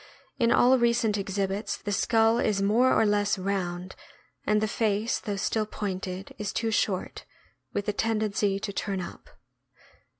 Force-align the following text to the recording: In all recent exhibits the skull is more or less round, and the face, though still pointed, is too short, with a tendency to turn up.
In 0.39 0.51
all 0.51 0.79
recent 0.79 1.15
exhibits 1.15 1.77
the 1.77 1.91
skull 1.91 2.39
is 2.39 2.59
more 2.59 2.91
or 2.91 3.05
less 3.05 3.37
round, 3.37 3.95
and 4.47 4.59
the 4.59 4.67
face, 4.67 5.19
though 5.19 5.35
still 5.35 5.67
pointed, 5.67 6.33
is 6.39 6.51
too 6.51 6.71
short, 6.71 7.23
with 7.71 7.87
a 7.87 7.93
tendency 7.93 8.59
to 8.59 8.73
turn 8.73 8.99
up. 8.99 9.29